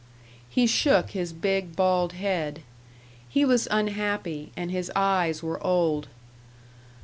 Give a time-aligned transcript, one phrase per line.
[0.49, 2.63] He shook his big, bald head.
[3.29, 6.07] He was unhappy and his eyes were old.